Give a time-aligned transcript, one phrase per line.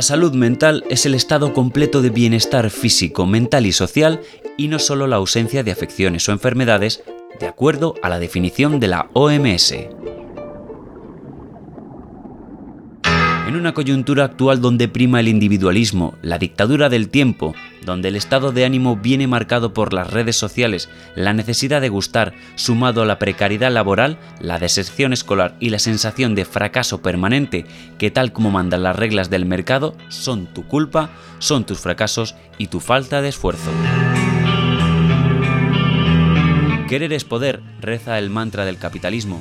[0.00, 4.22] La salud mental es el estado completo de bienestar físico, mental y social
[4.56, 7.04] y no solo la ausencia de afecciones o enfermedades,
[7.38, 9.74] de acuerdo a la definición de la OMS.
[13.70, 18.64] Una coyuntura actual donde prima el individualismo, la dictadura del tiempo, donde el estado de
[18.64, 23.70] ánimo viene marcado por las redes sociales, la necesidad de gustar, sumado a la precariedad
[23.70, 27.64] laboral, la deserción escolar y la sensación de fracaso permanente
[27.96, 32.66] que tal como mandan las reglas del mercado son tu culpa, son tus fracasos y
[32.66, 33.70] tu falta de esfuerzo.
[36.88, 39.40] Querer es poder, reza el mantra del capitalismo.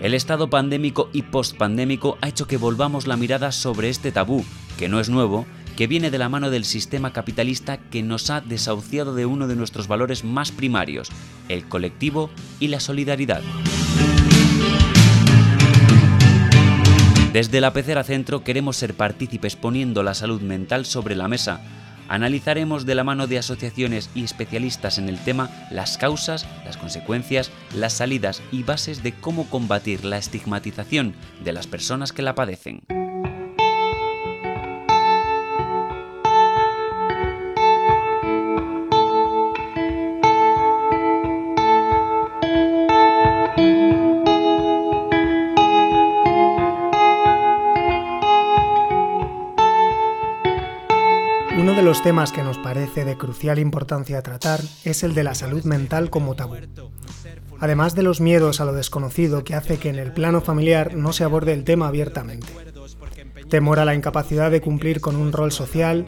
[0.00, 4.44] El estado pandémico y postpandémico ha hecho que volvamos la mirada sobre este tabú,
[4.78, 5.46] que no es nuevo,
[5.76, 9.56] que viene de la mano del sistema capitalista que nos ha desahuciado de uno de
[9.56, 11.08] nuestros valores más primarios,
[11.48, 12.30] el colectivo
[12.60, 13.42] y la solidaridad.
[17.32, 21.60] Desde la Pecera Centro queremos ser partícipes poniendo la salud mental sobre la mesa,
[22.08, 27.50] Analizaremos de la mano de asociaciones y especialistas en el tema las causas, las consecuencias,
[27.74, 32.82] las salidas y bases de cómo combatir la estigmatización de las personas que la padecen.
[52.06, 56.36] Temas que nos parece de crucial importancia tratar es el de la salud mental como
[56.36, 56.54] tabú.
[57.58, 61.12] Además de los miedos a lo desconocido que hace que en el plano familiar no
[61.12, 62.46] se aborde el tema abiertamente.
[63.50, 66.06] Temor a la incapacidad de cumplir con un rol social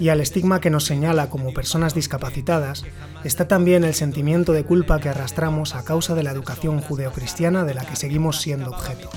[0.00, 2.84] y al estigma que nos señala como personas discapacitadas,
[3.22, 7.74] está también el sentimiento de culpa que arrastramos a causa de la educación judeocristiana de
[7.74, 9.10] la que seguimos siendo objeto.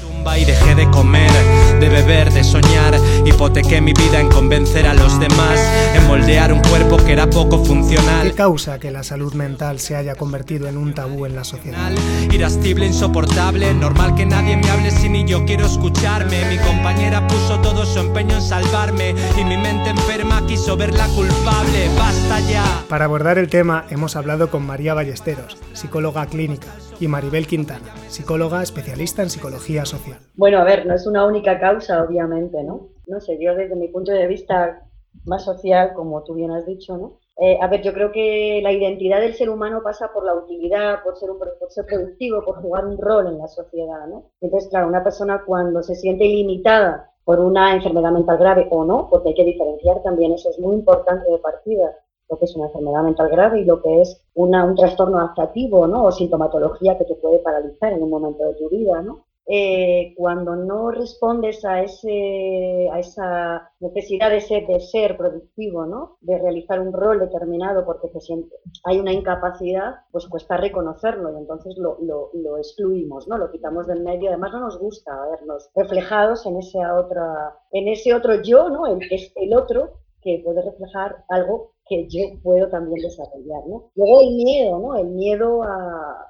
[1.79, 5.59] De beber, de soñar, hipotequé mi vida en convencer a los demás,
[5.95, 8.27] en moldear un cuerpo que era poco funcional.
[8.27, 11.89] ¿Qué causa que la salud mental se haya convertido en un tabú en la sociedad?
[12.31, 16.43] Irascible, insoportable, normal que nadie me hable si ni yo quiero escucharme.
[16.49, 21.89] Mi compañera puso todo su empeño en salvarme y mi mente enferma quiso verla culpable.
[21.97, 22.83] Basta ya.
[22.89, 26.67] Para abordar el tema hemos hablado con María Ballesteros, psicóloga clínica,
[26.99, 30.19] y Maribel Quintana, psicóloga especialista en psicología social.
[30.35, 32.89] Bueno, a ver, no es una única causa, obviamente, ¿no?
[33.07, 34.83] No sé, yo desde mi punto de vista
[35.25, 37.19] más social, como tú bien has dicho, ¿no?
[37.41, 41.01] Eh, a ver, yo creo que la identidad del ser humano pasa por la utilidad,
[41.03, 44.31] por ser, un, por ser productivo, por jugar un rol en la sociedad, ¿no?
[44.41, 49.07] Entonces, claro, una persona cuando se siente limitada por una enfermedad mental grave o no,
[49.09, 51.95] porque hay que diferenciar también, eso es muy importante de partida,
[52.29, 55.87] lo que es una enfermedad mental grave y lo que es una, un trastorno adaptativo
[55.87, 56.05] ¿no?
[56.05, 59.01] o sintomatología que te puede paralizar en un momento de tu vida.
[59.01, 59.25] ¿no?
[59.51, 66.17] Eh, cuando no respondes a, ese, a esa necesidad de ser, de ser productivo, ¿no?
[66.21, 71.37] de realizar un rol determinado porque se siente, hay una incapacidad, pues cuesta reconocerlo y
[71.37, 73.39] entonces lo, lo, lo, excluimos, ¿no?
[73.39, 74.29] lo quitamos del medio.
[74.29, 78.85] Además no nos gusta vernos reflejados en, esa otra, en ese otro yo, ¿no?
[78.85, 78.99] el,
[79.35, 83.91] el otro que puede reflejar algo que yo puedo también desarrollar, ¿no?
[83.95, 84.95] Luego el miedo, ¿no?
[84.95, 86.25] El miedo a,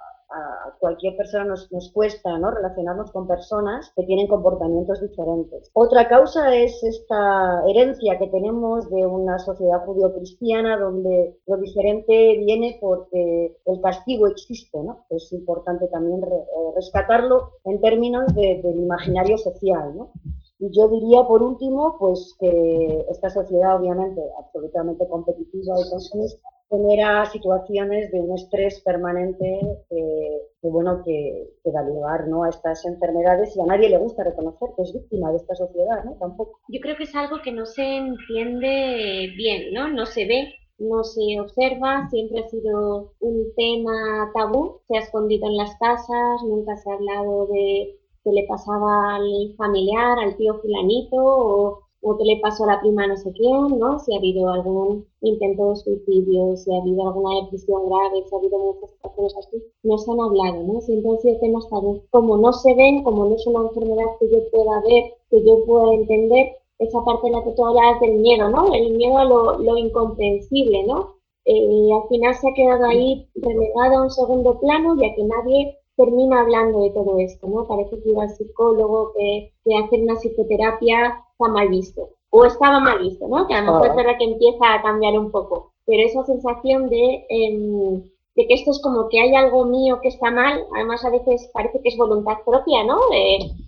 [0.79, 2.51] cualquier persona nos, cuesta ¿no?
[2.51, 5.71] relacionarnos con personas que tienen comportamientos diferentes.
[5.73, 12.77] Otra causa es esta herencia que tenemos de una sociedad judío-cristiana donde lo diferente viene
[12.79, 14.77] porque el castigo existe.
[14.77, 15.03] ¿no?
[15.09, 19.97] Es importante también eh, rescatarlo en términos del imaginario social.
[19.97, 20.11] ¿no?
[20.59, 27.25] Y yo diría, por último, pues que esta sociedad, obviamente, absolutamente competitiva y consumista, genera
[27.25, 29.59] situaciones de un estrés permanente
[29.89, 32.43] que, bueno, que, da lugar ¿no?
[32.43, 36.03] a estas enfermedades y a nadie le gusta reconocer que es víctima de esta sociedad,
[36.03, 36.15] ¿no?
[36.19, 36.59] Tampoco.
[36.67, 39.87] Yo creo que es algo que no se entiende bien, ¿no?
[39.87, 45.47] No se ve no se observa, siempre ha sido un tema tabú, se ha escondido
[45.47, 50.55] en las casas, nunca se ha hablado de qué le pasaba al familiar, al tío
[50.61, 53.99] fulanito, o, o qué le pasó a la prima no sé quién, ¿no?
[53.99, 58.37] Si ha habido algún intento de suicidio, si ha habido alguna depresión grave, si ha
[58.37, 60.81] habido muchas cosas así, no se han hablado, ¿no?
[60.81, 62.01] Siempre han sido temas tabú.
[62.11, 65.65] Como no se ven, como no es una enfermedad que yo pueda ver, que yo
[65.65, 68.73] pueda entender, esa parte en la que tú hablas del miedo, ¿no?
[68.73, 71.15] El miedo a lo, lo incomprensible, ¿no?
[71.45, 75.78] Eh, al final se ha quedado ahí relegado a un segundo plano, ya que nadie
[75.99, 77.67] termina hablando de todo esto, ¿no?
[77.67, 82.09] Parece que ir al psicólogo, que, que hacer una psicoterapia está mal visto.
[82.29, 83.45] O estaba mal visto, ¿no?
[83.47, 85.73] Que a lo mejor es verdad que empieza a cambiar un poco.
[85.85, 88.01] Pero esa sensación de, em,
[88.35, 91.49] de que esto es como que hay algo mío que está mal, además a veces
[91.53, 92.97] parece que es voluntad propia, ¿no?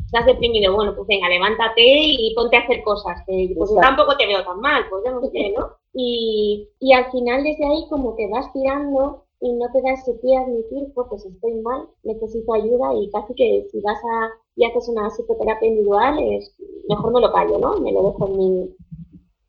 [0.05, 4.27] estás deprimido, bueno, pues venga, levántate y ponte a hacer cosas, que pues tampoco te
[4.27, 5.69] veo tan mal, pues ya no sé, ¿no?
[5.93, 10.13] Y, y al final desde ahí como que vas tirando y no te da ese
[10.13, 14.65] pie a admitir, pues estoy mal, necesito ayuda y casi que si vas a y
[14.65, 16.53] haces una psicoterapia individual, es,
[16.88, 17.79] mejor me lo callo, ¿no?
[17.79, 18.75] Me lo dejo en mi,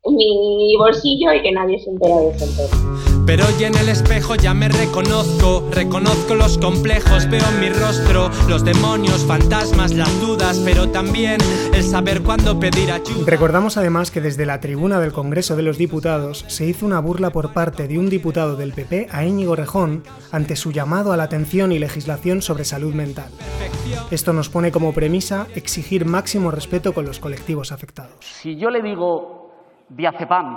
[0.05, 3.12] en mi bolsillo y que nadie se entere de eso.
[3.25, 8.31] Pero hoy en el espejo ya me reconozco, reconozco los complejos, veo en mi rostro
[8.49, 11.39] los demonios, fantasmas, las dudas, pero también
[11.73, 13.25] el saber cuándo pedir ayuda.
[13.25, 17.31] Recordamos además que desde la tribuna del Congreso de los Diputados se hizo una burla
[17.31, 20.03] por parte de un diputado del PP a Íñigo Rejón
[20.33, 23.31] ante su llamado a la atención y legislación sobre salud mental.
[24.11, 28.17] Esto nos pone como premisa exigir máximo respeto con los colectivos afectados.
[28.21, 30.57] Si yo le digo diazepam,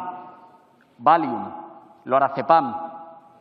[0.98, 1.65] Valium,
[2.06, 2.75] lorazepam,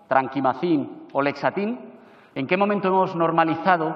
[0.09, 1.79] tranquimacin o lexatin,
[2.35, 3.95] ¿en qué momento hemos normalizado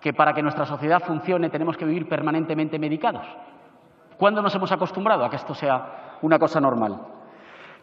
[0.00, 3.26] que para que nuestra sociedad funcione tenemos que vivir permanentemente medicados?
[4.16, 6.98] ¿Cuándo nos hemos acostumbrado a que esto sea una cosa normal?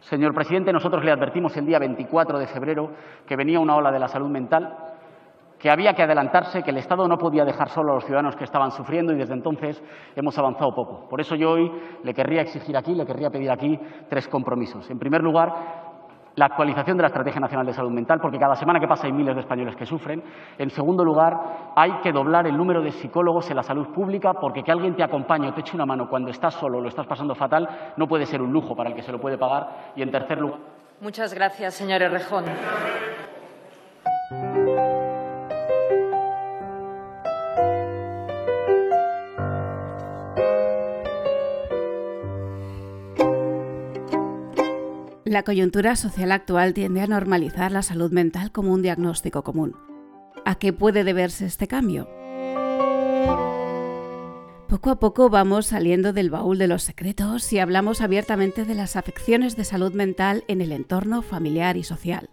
[0.00, 2.90] Señor presidente, nosotros le advertimos el día 24 de febrero
[3.26, 4.76] que venía una ola de la salud mental,
[5.58, 8.44] que había que adelantarse, que el Estado no podía dejar solo a los ciudadanos que
[8.44, 9.82] estaban sufriendo y desde entonces
[10.14, 11.08] hemos avanzado poco.
[11.08, 11.72] Por eso yo hoy
[12.02, 13.80] le querría exigir aquí, le querría pedir aquí
[14.10, 14.90] tres compromisos.
[14.90, 15.93] En primer lugar,
[16.36, 19.12] la actualización de la Estrategia Nacional de Salud Mental, porque cada semana que pasa hay
[19.12, 20.22] miles de españoles que sufren.
[20.58, 24.62] En segundo lugar, hay que doblar el número de psicólogos en la salud pública, porque
[24.62, 27.06] que alguien te acompañe o te eche una mano cuando estás solo o lo estás
[27.06, 29.92] pasando fatal no puede ser un lujo para el que se lo puede pagar.
[29.96, 30.58] Y en tercer lugar.
[31.00, 32.44] Muchas gracias, señor Errejón.
[45.34, 49.74] La coyuntura social actual tiende a normalizar la salud mental como un diagnóstico común.
[50.44, 52.08] ¿A qué puede deberse este cambio?
[54.68, 58.94] Poco a poco vamos saliendo del baúl de los secretos y hablamos abiertamente de las
[58.94, 62.30] afecciones de salud mental en el entorno familiar y social.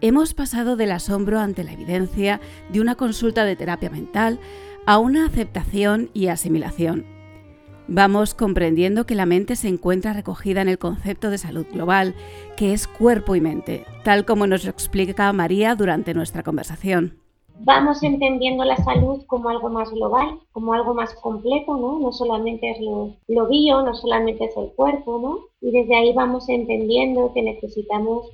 [0.00, 2.40] Hemos pasado del asombro ante la evidencia
[2.72, 4.40] de una consulta de terapia mental
[4.86, 7.17] a una aceptación y asimilación
[7.90, 12.14] Vamos comprendiendo que la mente se encuentra recogida en el concepto de salud global,
[12.54, 17.18] que es cuerpo y mente, tal como nos lo explica María durante nuestra conversación.
[17.60, 21.98] Vamos entendiendo la salud como algo más global, como algo más completo, ¿no?
[21.98, 25.38] No solamente es lo, bio, no solamente es el cuerpo, ¿no?
[25.66, 28.26] Y desde ahí vamos entendiendo que necesitamos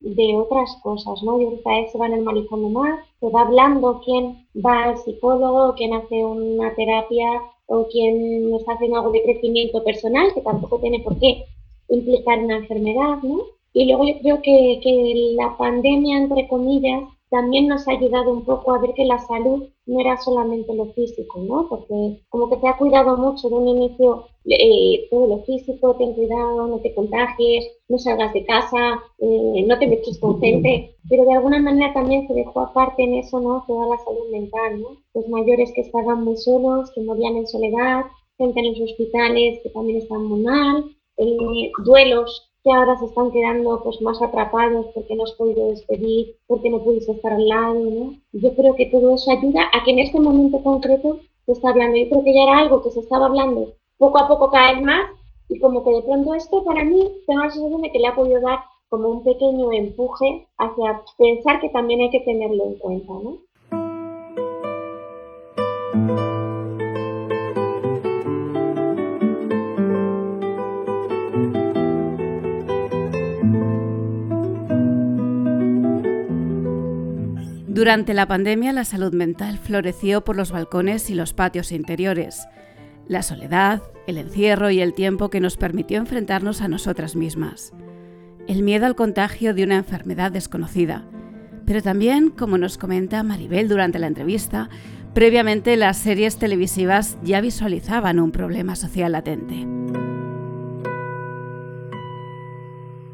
[0.00, 1.38] de otras cosas, ¿no?
[1.38, 6.24] Y ahorita se va normalizando más, se va hablando quién va al psicólogo, quién hace
[6.24, 11.44] una terapia o quien está haciendo algo de crecimiento personal, que tampoco tiene por qué
[11.88, 13.42] implicar una enfermedad, ¿no?
[13.72, 17.02] Y luego yo creo que, que la pandemia, entre comillas,
[17.34, 20.86] también nos ha ayudado un poco a ver que la salud no era solamente lo
[20.92, 21.68] físico, ¿no?
[21.68, 26.12] Porque como que te ha cuidado mucho de un inicio eh, todo lo físico, ten
[26.12, 31.24] cuidado, no te contagies, no salgas de casa, eh, no te metes con gente, pero
[31.24, 33.64] de alguna manera también se dejó aparte en eso, ¿no?
[33.66, 34.96] Toda la salud mental, ¿no?
[35.12, 38.04] Los mayores que estaban muy solos, que morían en soledad,
[38.38, 40.84] gente en los hospitales que también están muy mal,
[41.16, 46.34] eh, duelos que ahora se están quedando pues más atrapados porque no has podido despedir,
[46.46, 48.14] porque no pudiste estar al lado, ¿no?
[48.32, 51.98] Yo creo que todo eso ayuda a que en este momento concreto se está hablando.
[51.98, 55.10] Yo creo que ya era algo que se estaba hablando poco a poco cada más
[55.50, 58.16] y como que de pronto esto para mí tengo la sensación de que le ha
[58.16, 63.12] podido dar como un pequeño empuje hacia pensar que también hay que tenerlo en cuenta,
[63.12, 63.38] ¿no?
[77.74, 82.46] Durante la pandemia la salud mental floreció por los balcones y los patios interiores.
[83.08, 87.72] La soledad, el encierro y el tiempo que nos permitió enfrentarnos a nosotras mismas.
[88.46, 91.04] El miedo al contagio de una enfermedad desconocida.
[91.66, 94.68] Pero también, como nos comenta Maribel durante la entrevista,
[95.12, 99.66] previamente las series televisivas ya visualizaban un problema social latente.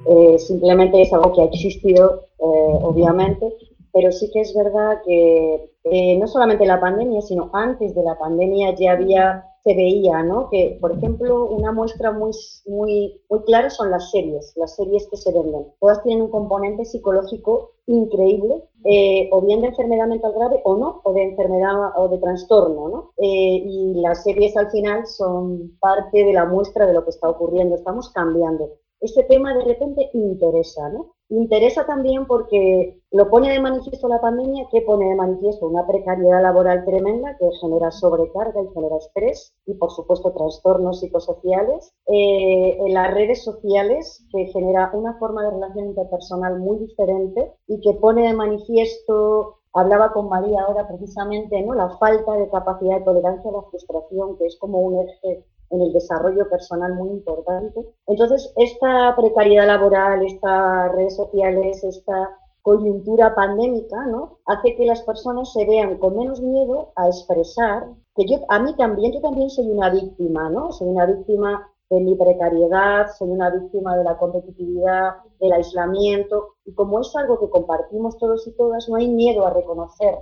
[0.05, 3.47] Eh, simplemente es algo que ha existido, eh, obviamente,
[3.93, 8.19] pero sí que es verdad que eh, no solamente la pandemia, sino antes de la
[8.19, 10.49] pandemia ya había, se veía, ¿no?
[10.51, 12.33] Que, por ejemplo, una muestra muy,
[12.67, 15.67] muy, muy clara son las series, las series que se venden.
[15.81, 21.01] Todas tienen un componente psicológico increíble, eh, o bien de enfermedad mental grave o no,
[21.05, 23.13] o de enfermedad o de trastorno, ¿no?
[23.17, 27.29] Eh, y las series al final son parte de la muestra de lo que está
[27.29, 27.75] ocurriendo.
[27.75, 28.71] Estamos cambiando
[29.01, 31.15] este tema de repente interesa, ¿no?
[31.31, 36.43] Interesa también porque lo pone de manifiesto la pandemia, que pone de manifiesto una precariedad
[36.43, 41.95] laboral tremenda que genera sobrecarga y genera estrés y, por supuesto, trastornos psicosociales.
[42.07, 47.81] Eh, en las redes sociales, que genera una forma de relación interpersonal muy diferente y
[47.81, 51.75] que pone de manifiesto Hablaba con María ahora precisamente, ¿no?
[51.75, 55.81] La falta de capacidad de tolerancia a la frustración, que es como un eje en
[55.81, 57.87] el desarrollo personal muy importante.
[58.07, 62.31] Entonces, esta precariedad laboral, estas redes sociales, esta
[62.63, 64.39] coyuntura pandémica, ¿no?
[64.47, 68.75] Hace que las personas se vean con menos miedo a expresar que yo, a mí
[68.77, 70.73] también, yo también soy una víctima, ¿no?
[70.73, 76.75] Soy una víctima de mi precariedad, soy una víctima de la competitividad, del aislamiento, y
[76.75, 80.17] como es algo que compartimos todos y todas, no hay miedo a reconocer,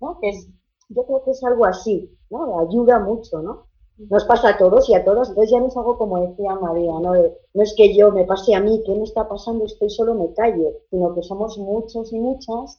[0.00, 0.18] ¿no?
[0.20, 0.48] Que es,
[0.88, 2.58] yo creo que es algo así, ¿no?
[2.60, 3.65] Ayuda mucho, ¿no?
[3.98, 6.92] Nos pasa a todos y a todas, entonces ya no es algo como decía María,
[6.92, 7.14] ¿no?
[7.54, 9.64] no es que yo me pase a mí, ¿qué me está pasando?
[9.64, 12.78] Estoy solo, me callo, sino que somos muchos y muchas,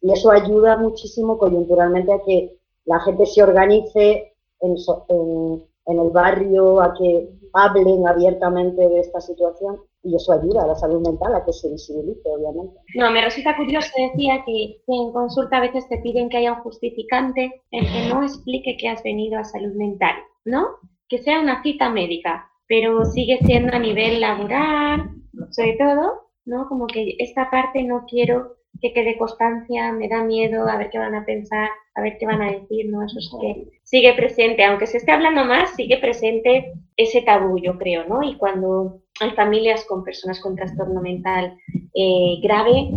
[0.00, 4.76] y eso ayuda muchísimo coyunturalmente a que la gente se organice en,
[5.08, 10.66] en en el barrio a que hablen abiertamente de esta situación y eso ayuda a
[10.66, 12.78] la salud mental a que se visibilice, obviamente.
[12.94, 16.62] No, me resulta curioso, decía que, en consulta a veces te piden que haya un
[16.62, 20.78] justificante en que no explique que has venido a salud mental, ¿no?
[21.08, 25.10] Que sea una cita médica, pero sigue siendo a nivel laboral,
[25.50, 26.68] sobre todo, ¿no?
[26.68, 30.98] Como que esta parte no quiero que quede constancia, me da miedo a ver qué
[30.98, 33.04] van a pensar, a ver qué van a decir, ¿no?
[33.04, 37.78] Eso es que sigue presente, aunque se esté hablando más, sigue presente ese tabú, yo
[37.78, 38.22] creo, ¿no?
[38.22, 41.56] Y cuando hay familias con personas con trastorno mental
[41.94, 42.90] eh, grave,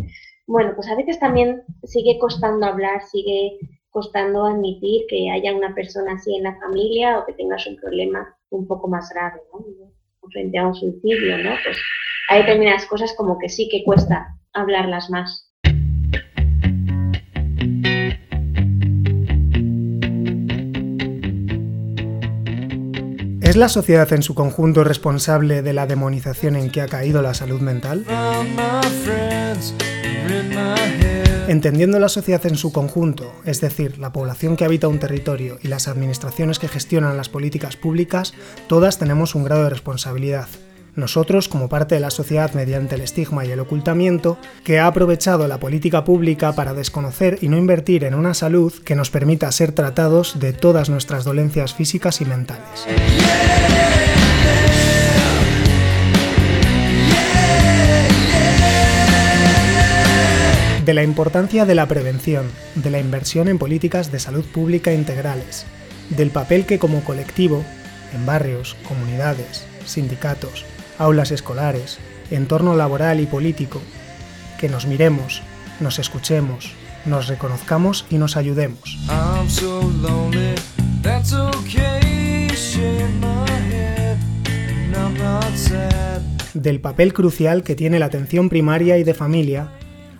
[0.47, 3.57] bueno, pues a veces también sigue costando hablar, sigue
[3.97, 8.31] costando admitir que haya una persona así en la familia o que tengas un problema
[8.51, 9.65] un poco más grave, ¿no?
[10.31, 11.55] Frente a un suicidio, ¿no?
[11.63, 11.79] Pues
[12.29, 15.51] hay determinadas cosas como que sí que cuesta hablarlas más.
[23.41, 27.33] ¿Es la sociedad en su conjunto responsable de la demonización en que ha caído la
[27.33, 28.05] salud mental?
[31.47, 35.69] Entendiendo la sociedad en su conjunto, es decir, la población que habita un territorio y
[35.69, 38.33] las administraciones que gestionan las políticas públicas,
[38.67, 40.47] todas tenemos un grado de responsabilidad
[40.97, 45.47] nosotros como parte de la sociedad mediante el estigma y el ocultamiento, que ha aprovechado
[45.47, 49.71] la política pública para desconocer y no invertir en una salud que nos permita ser
[49.71, 52.87] tratados de todas nuestras dolencias físicas y mentales.
[60.87, 65.65] De la importancia de la prevención, de la inversión en políticas de salud pública integrales,
[66.11, 67.65] del papel que como colectivo,
[68.13, 70.63] en barrios, comunidades, sindicatos,
[70.97, 71.97] aulas escolares,
[72.31, 73.81] entorno laboral y político,
[74.61, 75.41] que nos miremos,
[75.81, 76.71] nos escuchemos,
[77.05, 78.97] nos reconozcamos y nos ayudemos.
[86.53, 89.76] Del papel crucial que tiene la atención primaria y de familia,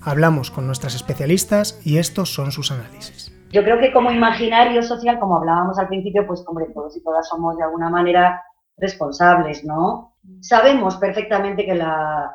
[0.07, 3.33] hablamos con nuestras especialistas y estos son sus análisis.
[3.51, 7.27] Yo creo que como imaginario social, como hablábamos al principio, pues hombre, todos y todas
[7.27, 8.43] somos de alguna manera
[8.77, 10.15] responsables, ¿no?
[10.41, 12.33] Sabemos perfectamente que la,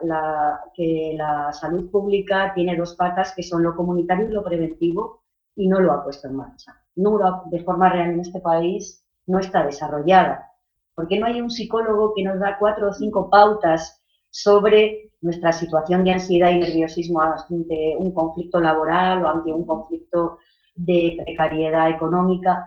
[0.75, 5.23] que la salud pública tiene dos patas, que son lo comunitario y lo preventivo,
[5.55, 6.75] y no lo ha puesto en marcha.
[6.97, 7.19] No
[7.51, 10.49] de forma real en este país no está desarrollada.
[10.95, 14.02] porque no hay un psicólogo que nos da cuatro o cinco pautas
[14.33, 20.39] sobre nuestra situación de ansiedad y nerviosismo ante un conflicto laboral o ante un conflicto
[20.75, 22.67] de precariedad económica?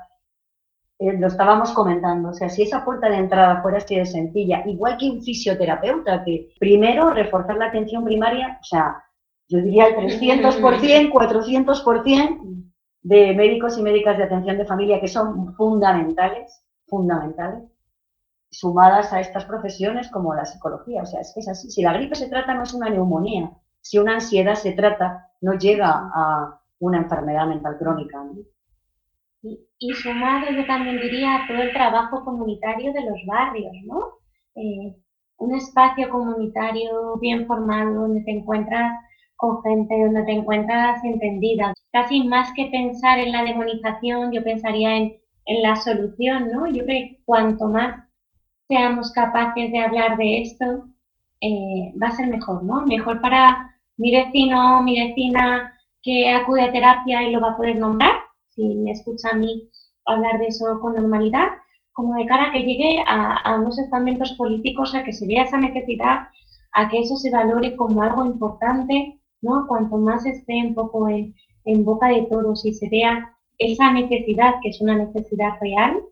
[1.00, 4.64] Eh, lo estábamos comentando, o sea, si esa puerta de entrada fuera así de sencilla,
[4.66, 9.04] igual que un fisioterapeuta, que primero reforzar la atención primaria, o sea,
[9.50, 12.40] yo diría el 300%, 400%
[13.02, 17.64] de médicos y médicas de atención de familia que son fundamentales, fundamentales,
[18.60, 21.70] sumadas a estas profesiones como la psicología, o sea, es que es así.
[21.70, 25.54] Si la gripe se trata no es una neumonía, si una ansiedad se trata no
[25.54, 28.24] llega a una enfermedad mental crónica.
[28.24, 28.42] ¿no?
[29.78, 34.00] y sumado yo también diría todo el trabajo comunitario de los barrios, ¿no?
[34.56, 34.96] Eh,
[35.38, 38.94] un espacio comunitario bien formado donde te encuentras
[39.36, 41.74] con gente, donde te encuentras entendida.
[41.92, 46.68] Casi más que pensar en la demonización, yo pensaría en, en la solución, ¿no?
[46.68, 48.05] Yo creo que cuanto más
[48.68, 50.86] seamos capaces de hablar de esto,
[51.42, 52.86] eh, va a ser mejor, ¿no?
[52.86, 57.78] Mejor para mi vecino, mi vecina que acude a terapia y lo va a poder
[57.78, 58.14] nombrar,
[58.50, 59.70] si me escucha a mí
[60.06, 61.48] hablar de eso con normalidad,
[61.94, 65.58] como de cara a que llegue a, unos estamentos políticos a que se vea esa
[65.58, 66.28] necesidad
[66.74, 69.66] a que eso se valore como algo importante, ¿no?
[69.66, 71.34] Cuanto más esté un poco en,
[71.86, 76.04] boca de todos y se vea esa necesidad, que es una necesidad real,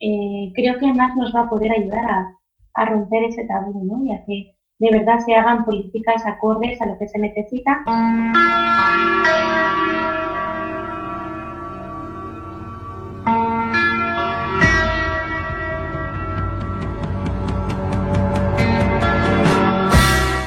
[0.00, 2.38] eh, creo que más nos va a poder ayudar a,
[2.74, 4.04] a romper ese tabú, ¿no?
[4.04, 7.82] Y a que de verdad se hagan políticas acordes a lo que se necesita.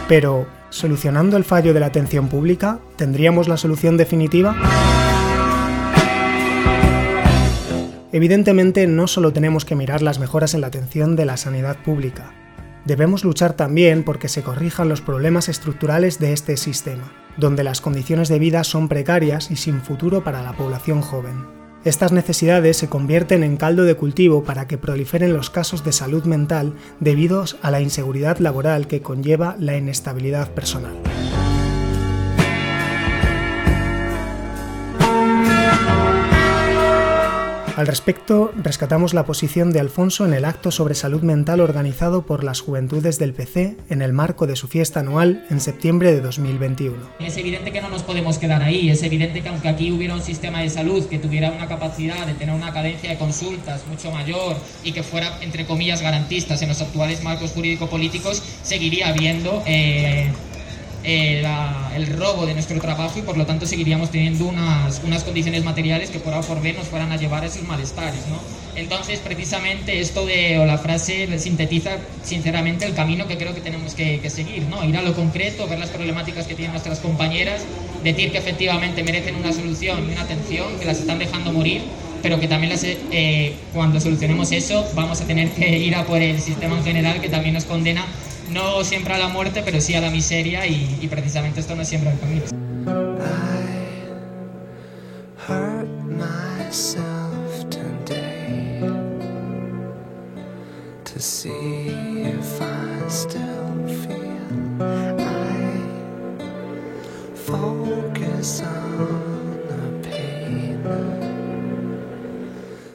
[0.08, 4.54] Pero, ¿solucionando el fallo de la atención pública, tendríamos la solución definitiva?
[8.14, 12.34] Evidentemente, no solo tenemos que mirar las mejoras en la atención de la sanidad pública,
[12.84, 18.28] debemos luchar también porque se corrijan los problemas estructurales de este sistema, donde las condiciones
[18.28, 21.46] de vida son precarias y sin futuro para la población joven.
[21.84, 26.26] Estas necesidades se convierten en caldo de cultivo para que proliferen los casos de salud
[26.26, 30.94] mental debido a la inseguridad laboral que conlleva la inestabilidad personal.
[37.82, 42.44] Al respecto, rescatamos la posición de Alfonso en el acto sobre salud mental organizado por
[42.44, 46.96] las Juventudes del PC en el marco de su fiesta anual en septiembre de 2021.
[47.20, 50.22] Es evidente que no nos podemos quedar ahí, es evidente que aunque aquí hubiera un
[50.22, 54.58] sistema de salud que tuviera una capacidad de tener una cadencia de consultas mucho mayor
[54.84, 59.64] y que fuera, entre comillas, garantistas en los actuales marcos jurídico-políticos, seguiría habiendo...
[59.66, 60.32] Eh,
[61.04, 61.44] eh,
[61.96, 66.10] el robo de nuestro trabajo y por lo tanto seguiríamos teniendo unas, unas condiciones materiales
[66.10, 68.28] que por A por B nos fueran a llevar a esos malestares.
[68.28, 68.40] ¿no?
[68.76, 73.96] Entonces, precisamente esto de, o la frase sintetiza sinceramente el camino que creo que tenemos
[73.96, 74.84] que, seguir, ¿no?
[74.84, 77.64] ir a lo concreto, ver las problemáticas que tienen nuestras compañeras,
[78.04, 81.82] decir que efectivamente merecen una solución y una atención, que las están dejando morir
[82.22, 86.22] pero que también las, eh, cuando solucionemos eso vamos a tener que ir a por
[86.22, 88.06] el sistema en general que también nos condena
[88.52, 91.82] no siempre a la muerte, pero sí a la miseria y, y precisamente esto no
[91.82, 92.44] es siempre el camino.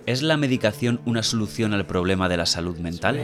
[0.06, 3.20] ¿Es la medicación una solución al problema de la salud mental?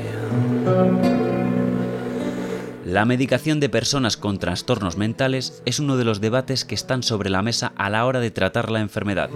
[2.85, 7.31] La medicación de personas con trastornos mentales es uno de los debates que están sobre
[7.31, 9.31] la mesa a la hora de tratar la enfermedad.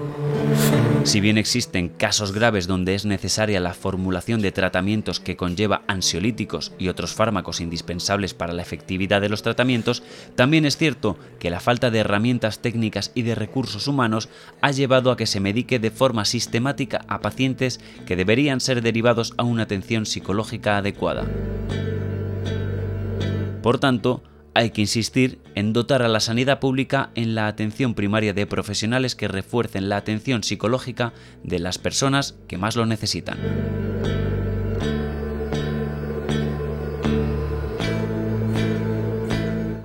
[1.04, 6.72] Si bien existen casos graves donde es necesaria la formulación de tratamientos que conlleva ansiolíticos
[6.76, 10.02] y otros fármacos indispensables para la efectividad de los tratamientos,
[10.34, 14.28] también es cierto que la falta de herramientas técnicas y de recursos humanos
[14.60, 19.34] ha llevado a que se medique de forma sistemática a pacientes que deberían ser derivados
[19.36, 21.26] a una atención psicológica adecuada.
[23.66, 24.22] Por tanto,
[24.54, 29.16] hay que insistir en dotar a la sanidad pública en la atención primaria de profesionales
[29.16, 33.38] que refuercen la atención psicológica de las personas que más lo necesitan.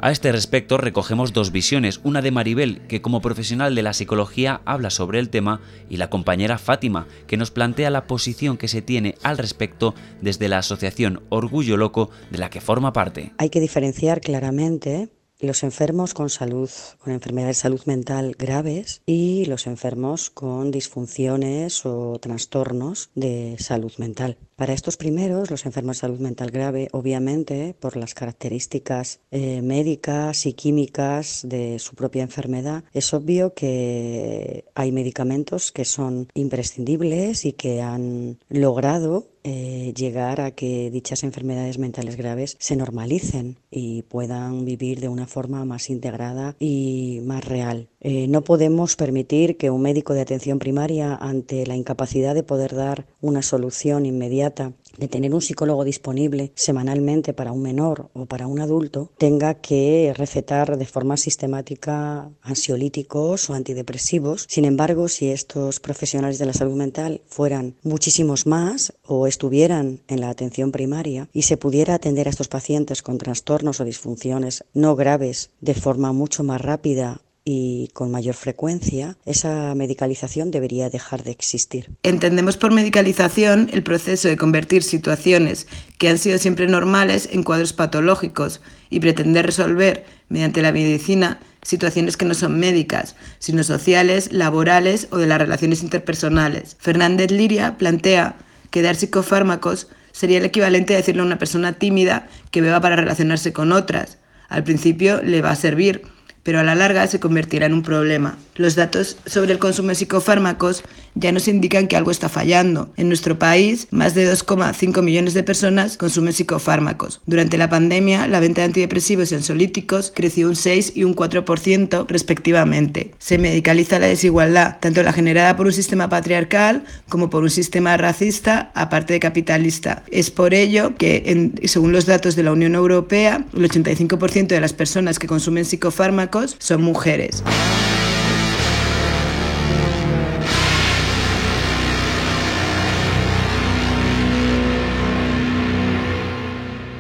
[0.04, 4.62] A este respecto recogemos dos visiones, una de Maribel, que como profesional de la psicología
[4.66, 5.62] habla sobre el tema,
[5.92, 10.50] y la compañera Fátima, que nos plantea la posición que se tiene al respecto desde
[10.50, 13.34] la asociación Orgullo Loco, de la que forma parte.
[13.38, 15.10] Hay que diferenciar claramente
[15.40, 21.86] los enfermos con salud, con enfermedades de salud mental graves y los enfermos con disfunciones
[21.86, 24.38] o trastornos de salud mental.
[24.56, 30.46] Para estos primeros, los enfermos de salud mental grave, obviamente, por las características eh, médicas
[30.46, 37.54] y químicas de su propia enfermedad, es obvio que hay medicamentos que son imprescindibles y
[37.54, 44.66] que han logrado eh, llegar a que dichas enfermedades mentales graves se normalicen y puedan
[44.66, 47.90] vivir de una forma más integrada y más real.
[48.02, 52.76] Eh, no podemos permitir que un médico de atención primaria, ante la incapacidad de poder
[52.76, 58.48] dar una solución inmediata de tener un psicólogo disponible semanalmente para un menor o para
[58.48, 64.46] un adulto, tenga que recetar de forma sistemática ansiolíticos o antidepresivos.
[64.50, 70.22] Sin embargo, si estos profesionales de la salud mental fueran muchísimos más o estuvieran en
[70.22, 74.96] la atención primaria y se pudiera atender a estos pacientes con trastornos o disfunciones no
[74.96, 81.32] graves de forma mucho más rápida y con mayor frecuencia, esa medicalización debería dejar de
[81.32, 81.90] existir.
[82.04, 87.74] Entendemos por medicalización el proceso de convertir situaciones que han sido siempre normales en cuadros
[87.74, 95.08] patológicos y pretender resolver mediante la medicina situaciones que no son médicas, sino sociales, laborales
[95.12, 96.76] o de las relaciones interpersonales.
[96.80, 98.36] Fernández Liria plantea
[98.70, 102.96] que dar psicofármacos sería el equivalente a decirle a una persona tímida que beba para
[102.96, 104.18] relacionarse con otras,
[104.50, 106.02] Al principio le va a servir,
[106.44, 108.38] pero a la larga se convertirá en un problema.
[108.56, 110.84] Los datos sobre el consumo de psicofármacos
[111.16, 112.92] ya nos indican que algo está fallando.
[112.98, 117.22] En nuestro país, más de 2,5 millones de personas consumen psicofármacos.
[117.26, 122.06] Durante la pandemia, la venta de antidepresivos y ansiolíticos creció un 6 y un 4%
[122.08, 123.12] respectivamente.
[123.20, 127.98] Se medicaliza la desigualdad, tanto la generada por un sistema patriarcal como por un sistema
[127.98, 130.04] racista, aparte de capitalista.
[130.12, 134.74] Es por ello que, según los datos de la Unión Europea, el 85% de las
[134.74, 137.44] personas que consumen psicofármacos son mujeres.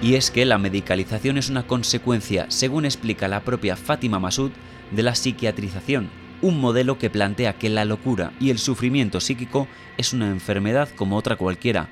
[0.01, 4.51] Y es que la medicalización es una consecuencia, según explica la propia Fátima Masud,
[4.89, 6.09] de la psiquiatrización,
[6.41, 11.17] un modelo que plantea que la locura y el sufrimiento psíquico es una enfermedad como
[11.17, 11.89] otra cualquiera,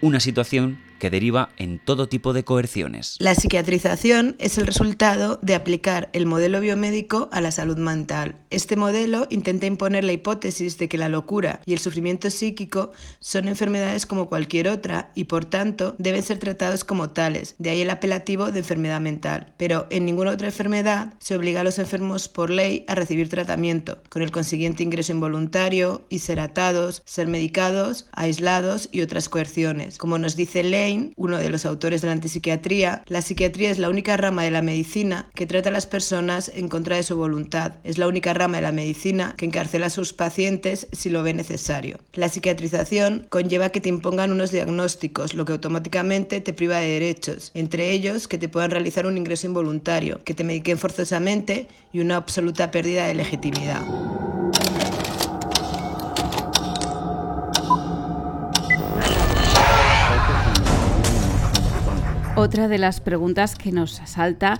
[0.00, 3.16] una situación que deriva en todo tipo de coerciones.
[3.18, 8.36] La psiquiatrización es el resultado de aplicar el modelo biomédico a la salud mental.
[8.50, 13.48] Este modelo intenta imponer la hipótesis de que la locura y el sufrimiento psíquico son
[13.48, 17.90] enfermedades como cualquier otra y por tanto deben ser tratados como tales, de ahí el
[17.90, 19.52] apelativo de enfermedad mental.
[19.56, 23.98] Pero en ninguna otra enfermedad se obliga a los enfermos por ley a recibir tratamiento,
[24.08, 29.98] con el consiguiente ingreso involuntario, y ser atados, ser medicados, aislados y otras coerciones.
[29.98, 33.90] Como nos dice ley, uno de los autores de la antipsiquiatría, la psiquiatría es la
[33.90, 37.74] única rama de la medicina que trata a las personas en contra de su voluntad.
[37.84, 41.34] Es la única rama de la medicina que encarcela a sus pacientes si lo ve
[41.34, 41.98] necesario.
[42.12, 47.50] La psiquiatrización conlleva que te impongan unos diagnósticos, lo que automáticamente te priva de derechos,
[47.54, 52.16] entre ellos que te puedan realizar un ingreso involuntario, que te mediquen forzosamente y una
[52.16, 53.82] absoluta pérdida de legitimidad.
[62.34, 64.58] Otra de las preguntas que nos asalta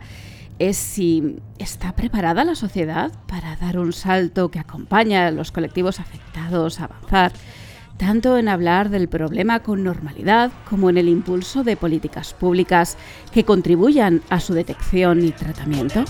[0.59, 5.99] es si está preparada la sociedad para dar un salto que acompaña a los colectivos
[5.99, 7.33] afectados a avanzar,
[7.97, 12.99] tanto en hablar del problema con normalidad como en el impulso de políticas públicas
[13.33, 16.05] que contribuyan a su detección y tratamiento.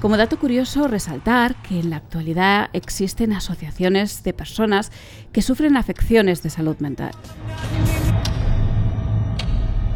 [0.00, 4.92] Como dato curioso, resaltar que en la actualidad existen asociaciones de personas
[5.32, 7.10] que sufren afecciones de salud mental.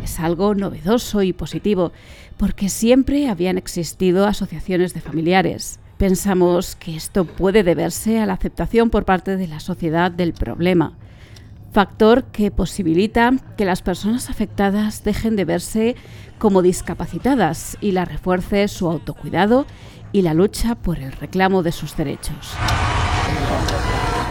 [0.02, 1.92] Es algo novedoso y positivo,
[2.36, 5.78] porque siempre habían existido asociaciones de familiares.
[5.98, 10.94] Pensamos que esto puede deberse a la aceptación por parte de la sociedad del problema,
[11.72, 15.96] factor que posibilita que las personas afectadas dejen de verse
[16.38, 19.66] como discapacitadas y la refuerce su autocuidado
[20.12, 22.52] y la lucha por el reclamo de sus derechos.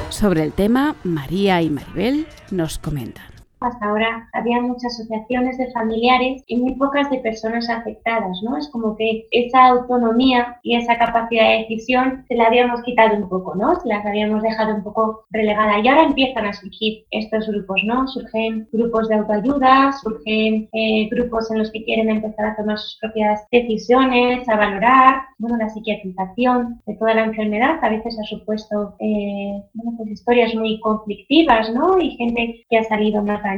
[0.10, 3.31] Sobre el tema, María y Maribel nos comentan.
[3.62, 8.58] Hasta ahora había muchas asociaciones de familiares y muy pocas de personas afectadas, ¿no?
[8.58, 13.30] Es como que esa autonomía y esa capacidad de decisión se la habíamos quitado un
[13.30, 13.80] poco, ¿no?
[13.80, 18.08] Se las habíamos dejado un poco relegada y ahora empiezan a surgir estos grupos, ¿no?
[18.08, 22.98] Surgen grupos de autoayuda, surgen eh, grupos en los que quieren empezar a tomar sus
[23.00, 28.96] propias decisiones, a valorar, bueno, la psiquiatrización de toda la enfermedad a veces ha supuesto,
[29.00, 32.00] eh, bueno, pues historias muy conflictivas, ¿no?
[32.00, 33.51] Y gente que ha salido más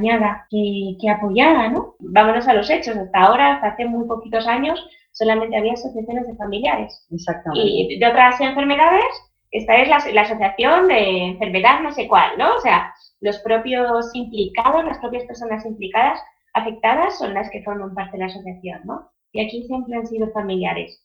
[0.49, 1.95] que, que apoyara, ¿no?
[1.99, 2.95] Vámonos a los hechos.
[2.95, 7.05] Hasta ahora, hasta hace muy poquitos años, solamente había asociaciones de familiares.
[7.11, 7.67] Exactamente.
[7.67, 9.05] Y de otras enfermedades,
[9.51, 12.55] esta es la, la, asociación de enfermedad no sé cuál, ¿no?
[12.55, 16.19] O sea, los propios implicados, las propias personas implicadas,
[16.53, 19.09] afectadas, son las que forman parte de la asociación, ¿no?
[19.31, 21.01] Y aquí siempre han sido familiares.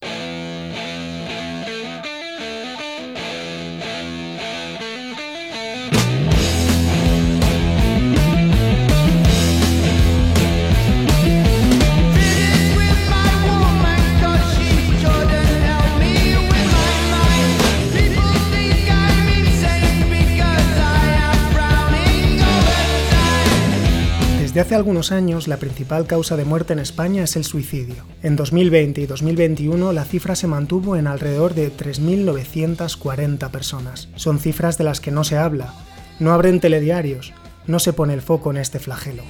[24.61, 28.05] Hace algunos años, la principal causa de muerte en España es el suicidio.
[28.23, 34.09] En 2020 y 2021 la cifra se mantuvo en alrededor de 3.940 personas.
[34.17, 35.75] Son cifras de las que no se habla,
[36.19, 37.33] no abren telediarios,
[37.67, 39.23] no se pone el foco en este flagelo.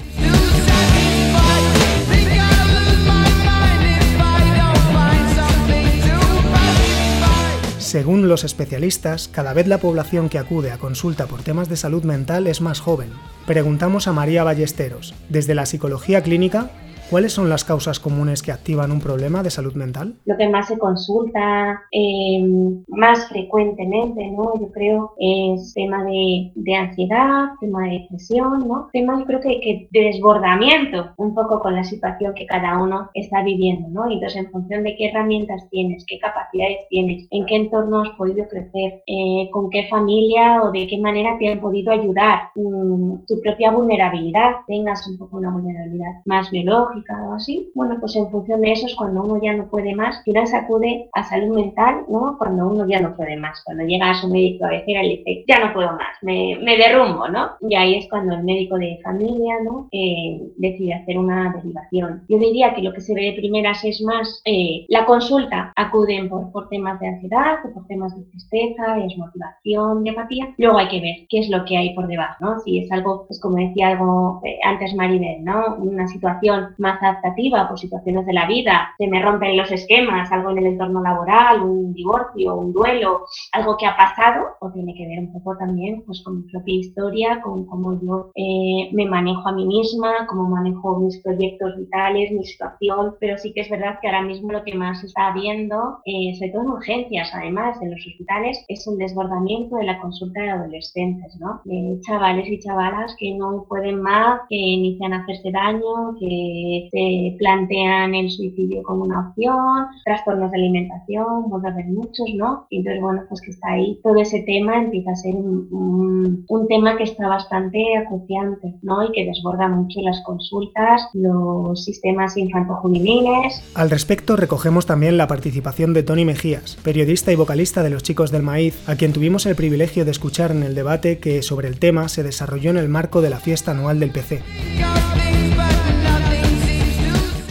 [7.88, 12.04] Según los especialistas, cada vez la población que acude a consulta por temas de salud
[12.04, 13.08] mental es más joven.
[13.46, 16.70] Preguntamos a María Ballesteros, desde la psicología clínica,
[17.10, 20.16] ¿Cuáles son las causas comunes que activan un problema de salud mental?
[20.26, 22.46] Lo que más se consulta eh,
[22.88, 24.52] más frecuentemente, ¿no?
[24.60, 28.90] Yo creo es tema de, de, ansiedad, tema de depresión, ¿no?
[28.92, 33.08] Tema yo creo que, que, de desbordamiento un poco con la situación que cada uno
[33.14, 34.10] está viviendo, ¿no?
[34.10, 38.46] Entonces en función de qué herramientas tienes, qué capacidades tienes, en qué entorno has podido
[38.48, 43.40] crecer, eh, con qué familia o de qué manera te han podido ayudar, mm, tu
[43.40, 48.60] propia vulnerabilidad, tengas un poco una vulnerabilidad más biológica o así, bueno, pues en función
[48.60, 52.04] de eso es cuando uno ya no puede más, final se acude a salud mental,
[52.08, 52.36] ¿no?
[52.38, 55.44] Cuando uno ya no puede más, cuando llega a su médico a decir, y dice,
[55.48, 57.50] ya no puedo más, me, me, derrumbo, ¿no?
[57.60, 59.88] Y ahí es cuando el médico de familia, ¿no?
[59.92, 62.24] Eh, decide hacer una derivación.
[62.28, 66.28] Yo diría que lo que se ve de primeras es más eh, la consulta, acuden
[66.28, 70.54] por, por temas de ansiedad por temas de tristeza, desmotivación, de apatía.
[70.56, 72.60] Luego hay que ver qué es lo que hay por debajo, ¿no?
[72.60, 75.76] Si es algo, pues como decía algo eh, antes Maribel, ¿no?
[75.76, 80.50] Una situación más adaptativa por situaciones de la vida, se me rompen los esquemas, algo
[80.50, 85.06] en el entorno laboral, un divorcio, un duelo, algo que ha pasado, o tiene que
[85.06, 89.48] ver un poco también pues con mi propia historia, con cómo yo eh, me manejo
[89.48, 93.98] a mí misma, cómo manejo mis proyectos vitales, mi situación, pero sí que es verdad
[94.00, 97.90] que ahora mismo lo que más está viendo, eh, sobre todo en urgencias, además, en
[97.90, 101.60] los hospitales, es un desbordamiento de la consulta de adolescentes, ¿no?
[101.64, 107.36] De chavales y chavalas que no pueden más, que inician a hacerse daño, que se
[107.38, 112.66] plantean el suicidio como una opción, trastornos de alimentación, puede haber muchos, ¿no?
[112.70, 116.68] Y entonces, bueno, pues que está ahí todo ese tema empieza a ser un, un,
[116.68, 119.04] tema que está bastante acuciante, ¿no?
[119.04, 123.62] Y que desborda mucho las consultas, los sistemas infanto-juveniles.
[123.74, 128.30] Al respecto, recogemos también la participación de Tony Mejías, periodista y vocalista de Los Chicos
[128.30, 131.78] del Maíz, a quien tuvimos el privilegio de escuchar en el debate que sobre el
[131.78, 134.42] tema se desarrolló en el marco de la fiesta anual del PC.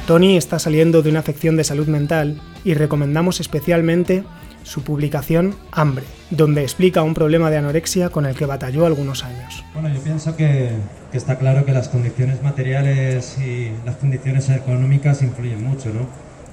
[0.08, 4.24] Tony está saliendo de una afección de salud mental y recomendamos especialmente
[4.64, 9.66] su publicación Hambre, donde explica un problema de anorexia con el que batalló algunos años.
[9.74, 10.70] Bueno, yo pienso que,
[11.12, 16.08] que, está claro que las condiciones materiales y las condiciones económicas influyen mucho, ¿no?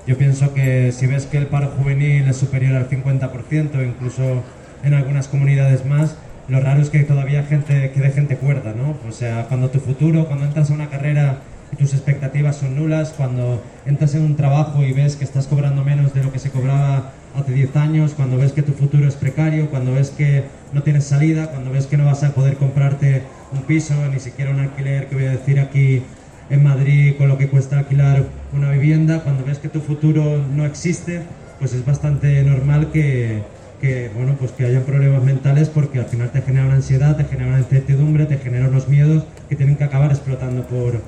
[0.05, 4.43] Yo pienso que si ves que el paro juvenil es superior al 50%, incluso
[4.83, 6.17] en algunas comunidades más,
[6.49, 8.97] lo raro es que todavía gente, quede gente cuerda, ¿no?
[9.09, 11.39] O sea, cuando tu futuro, cuando entras a una carrera
[11.75, 16.15] tus expectativas son nulas, cuando entras en un trabajo y ves que estás cobrando menos
[16.15, 19.71] de lo que se cobraba hace 10 años, cuando ves que tu futuro es precario,
[19.71, 23.63] cuando ves que no tienes salida, cuando ves que no vas a poder comprarte un
[23.63, 26.03] piso, ni siquiera un alquiler, que voy a decir aquí
[26.51, 30.65] en Madrid con lo que cuesta alquilar una vivienda, cuando ves que tu futuro no
[30.65, 31.23] existe,
[31.59, 33.43] pues es bastante normal que,
[33.81, 37.25] que, bueno, pues que hayan problemas mentales porque al final te genera una ansiedad, te
[37.25, 41.01] genera una incertidumbre, te genera unos miedos que tienen que acabar explotando por,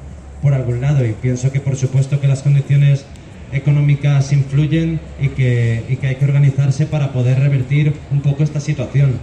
[0.43, 1.05] por algún lado.
[1.05, 3.05] Y pienso que por supuesto que las condiciones
[3.53, 8.61] económicas influyen y que, y que hay que organizarse para poder revertir un poco esta
[8.61, 9.19] situación.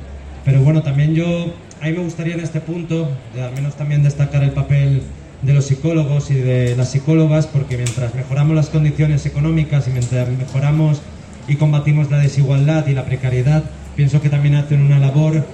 [0.45, 4.43] Pero bueno, también yo, a mí me gustaría en este punto, al menos también destacar
[4.43, 5.01] el papel
[5.41, 10.29] de los psicólogos y de las psicólogas, porque mientras mejoramos las condiciones económicas y mientras
[10.29, 11.01] mejoramos
[11.47, 13.63] y combatimos la desigualdad y la precariedad,
[13.95, 15.45] pienso que también hacen una labor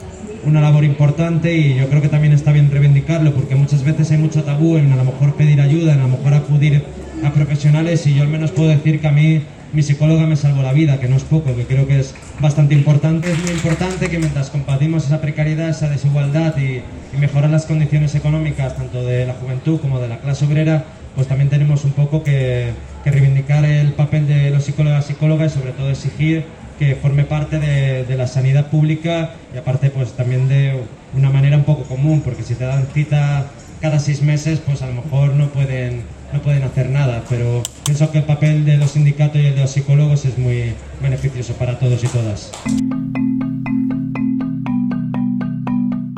[0.44, 4.18] una labor importante y yo creo que también está bien reivindicarlo porque muchas veces hay
[4.18, 6.84] mucho tabú en a lo mejor pedir ayuda, en a lo mejor acudir
[7.24, 9.42] a profesionales y yo al menos puedo decir que a mí
[9.74, 12.74] mi psicóloga me salvó la vida, que no es poco, que creo que es bastante
[12.74, 13.32] importante.
[13.32, 16.82] Es muy importante que mientras combatimos esa precariedad, esa desigualdad y,
[17.16, 21.28] y mejorar las condiciones económicas tanto de la juventud como de la clase obrera, pues
[21.28, 22.74] también tenemos un poco que,
[23.04, 26.46] que reivindicar el papel de los psicólogos y psicólogas y sobre todo exigir
[26.80, 30.82] que forme parte de, la sanidad pública y aparte pues también de
[31.14, 33.48] una manera un poco común, porque si te dan cita
[33.82, 38.10] cada seis meses, pues a lo mejor no pueden, no pueden hacer nada, pero pienso
[38.12, 41.78] que el papel de los sindicatos y el de los psicólogos es muy beneficioso para
[41.78, 42.52] todos y todas.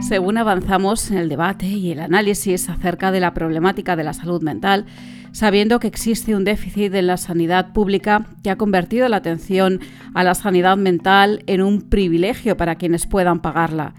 [0.08, 4.42] Según avanzamos en el debate y el análisis acerca de la problemática de la salud
[4.44, 4.86] mental,
[5.32, 9.80] sabiendo que existe un déficit en la sanidad pública que ha convertido la atención
[10.14, 13.94] a la sanidad mental en un privilegio para quienes puedan pagarla,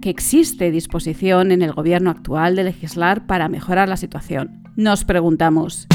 [0.00, 4.62] que existe disposición en el gobierno actual de legislar para mejorar la situación.
[4.76, 5.88] Nos preguntamos,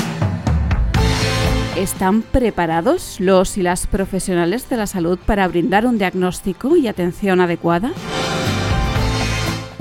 [1.78, 7.40] ¿están preparados los y las profesionales de la salud para brindar un diagnóstico y atención
[7.40, 7.94] adecuada?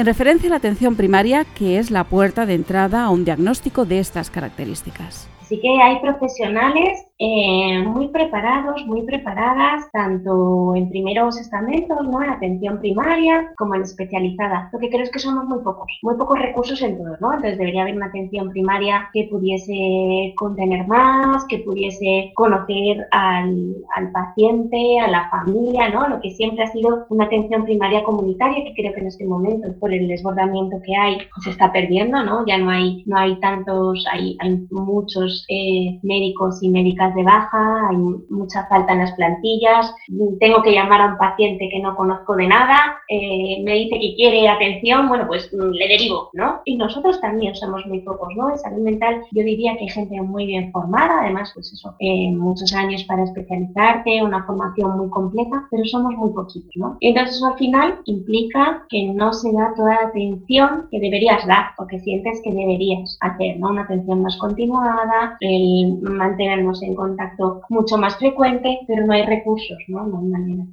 [0.02, 3.84] En referencia a la atención primaria, que es la puerta de entrada a un diagnóstico
[3.84, 5.28] de estas características.
[5.52, 12.22] Sí que hay profesionales eh, muy preparados, muy preparadas, tanto en primeros estamentos, ¿no?
[12.22, 14.70] en atención primaria, como en especializada.
[14.72, 17.34] Lo que creo es que somos muy pocos, muy pocos recursos en todos, ¿no?
[17.34, 24.10] Entonces debería haber una atención primaria que pudiese contener más, que pudiese conocer al, al
[24.10, 26.08] paciente, a la familia, ¿no?
[26.08, 29.68] Lo que siempre ha sido una atención primaria comunitaria, que creo que en este momento,
[29.78, 32.44] por el desbordamiento que hay, se está perdiendo, ¿no?
[32.46, 37.88] Ya no hay, no hay tantos, hay, hay muchos eh, médicos y médicas de baja,
[37.88, 39.94] hay mucha falta en las plantillas,
[40.40, 44.14] tengo que llamar a un paciente que no conozco de nada, eh, me dice que
[44.14, 46.60] quiere atención, bueno, pues mm, le derivo, ¿no?
[46.64, 48.50] Y nosotros también somos muy pocos, ¿no?
[48.50, 52.30] En salud mental yo diría que hay gente muy bien formada, además, pues eso, eh,
[52.32, 56.96] muchos años para especializarte, una formación muy completa, pero somos muy poquitos, ¿no?
[57.00, 61.86] Entonces, al final implica que no se da toda la atención que deberías dar o
[61.86, 63.70] que sientes que deberías hacer, ¿no?
[63.70, 69.78] Una atención más continuada, el mantenernos en contacto mucho más frecuente, pero no hay recursos,
[69.88, 70.06] ¿no?
[70.06, 70.64] No hay manera.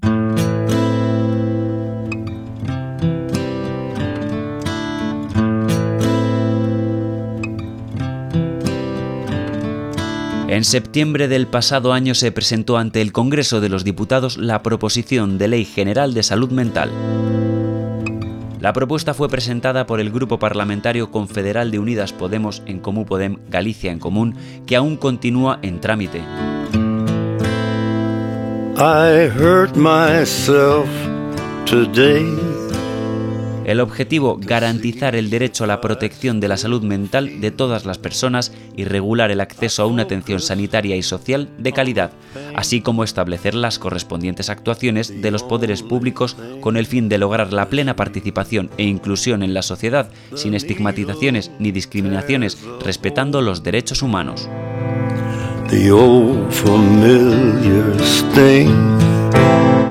[10.50, 15.38] En septiembre del pasado año se presentó ante el Congreso de los Diputados la proposición
[15.38, 16.90] de Ley General de Salud Mental.
[18.60, 23.38] La propuesta fue presentada por el Grupo Parlamentario Confederal de Unidas Podemos en Comú Podem
[23.48, 24.36] Galicia en Común,
[24.68, 26.22] que aún continúa en trámite.
[33.70, 38.00] El objetivo, garantizar el derecho a la protección de la salud mental de todas las
[38.00, 42.10] personas y regular el acceso a una atención sanitaria y social de calidad,
[42.56, 47.54] así como establecer las correspondientes actuaciones de los poderes públicos con el fin de lograr
[47.54, 54.02] la plena participación e inclusión en la sociedad sin estigmatizaciones ni discriminaciones, respetando los derechos
[54.02, 54.50] humanos.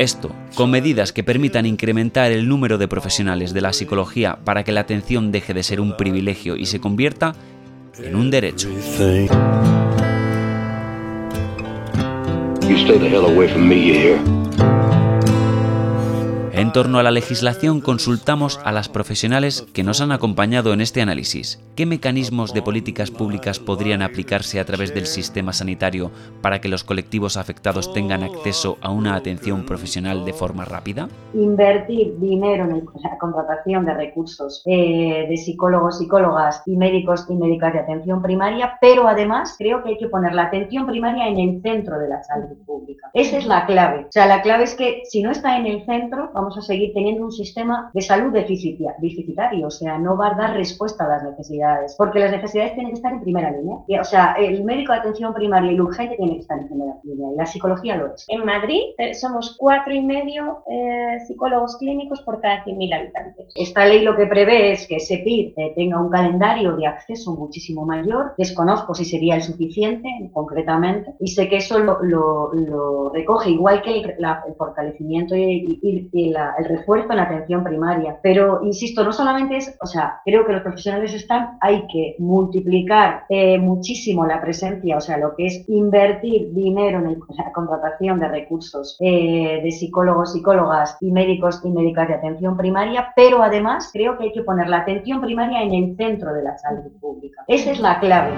[0.01, 4.73] Esto, con medidas que permitan incrementar el número de profesionales de la psicología para que
[4.73, 7.37] la atención deje de ser un privilegio y se convierta
[8.03, 8.68] en un derecho.
[16.59, 21.01] En torno a la legislación consultamos a las profesionales que nos han acompañado en este
[21.01, 21.64] análisis.
[21.77, 26.11] ¿Qué mecanismos de políticas públicas podrían aplicarse a través del sistema sanitario
[26.42, 31.09] para que los colectivos afectados tengan acceso a una atención profesional de forma rápida?
[31.33, 37.73] Invertir dinero en la contratación de recursos eh, de psicólogos, psicólogas y médicos y médicas
[37.73, 41.62] de atención primaria, pero además creo que hay que poner la atención primaria en el
[41.62, 43.11] centro de la salud pública.
[43.14, 44.07] Esa es la clave.
[44.09, 46.93] O sea, la clave es que si no está en el centro, vamos a seguir
[46.95, 51.23] teniendo un sistema de salud deficitario, o sea, no va a dar respuesta a las
[51.25, 53.79] necesidades, porque las necesidades tienen que estar en primera línea.
[54.01, 56.95] O sea, el médico de atención primaria y el urgente tiene que estar en primera
[57.03, 58.25] línea, y la psicología lo es.
[58.29, 63.53] En Madrid eh, somos cuatro y medio eh, psicólogos clínicos por cada 100.000 habitantes.
[63.55, 67.85] Esta ley lo que prevé es que SEPIR eh, tenga un calendario de acceso muchísimo
[67.85, 74.01] mayor, desconozco si sería el suficiente concretamente, y sé que eso lo, recoge igual que
[74.01, 74.17] el,
[74.57, 75.79] fortalecimiento y,
[76.13, 78.19] y la el refuerzo en la atención primaria.
[78.23, 83.25] Pero, insisto, no solamente es, o sea, creo que los profesionales están, hay que multiplicar
[83.29, 88.29] eh, muchísimo la presencia, o sea, lo que es invertir dinero en la contratación de
[88.29, 94.17] recursos eh, de psicólogos, psicólogas y médicos y médicas de atención primaria, pero además creo
[94.19, 97.45] que hay que poner la atención primaria en el centro de la salud pública.
[97.47, 98.33] Esa es la clave.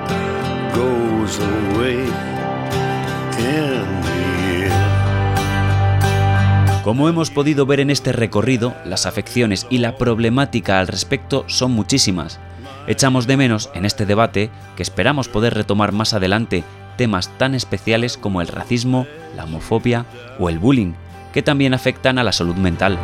[6.85, 11.73] Como hemos podido ver en este recorrido, las afecciones y la problemática al respecto son
[11.73, 12.41] muchísimas.
[12.87, 16.65] Echamos de menos en este debate, que esperamos poder retomar más adelante,
[16.97, 20.07] temas tan especiales como el racismo, la homofobia
[20.39, 20.95] o el bullying,
[21.35, 22.99] que también afectan a la salud mental.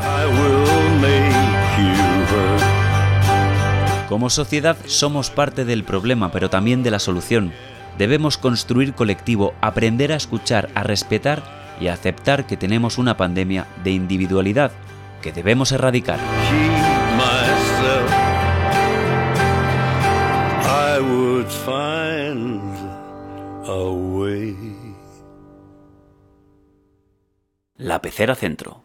[4.08, 7.52] Como sociedad somos parte del problema, pero también de la solución.
[7.98, 13.90] Debemos construir colectivo, aprender a escuchar, a respetar y aceptar que tenemos una pandemia de
[13.90, 14.72] individualidad
[15.22, 16.18] que debemos erradicar.
[27.77, 28.83] La Pecera Centro.